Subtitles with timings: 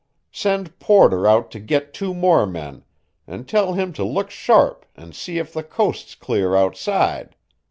[0.31, 2.83] Send Porter out to git two more men,
[3.27, 7.35] and tell him to look sharp and see if the coast's clear outside.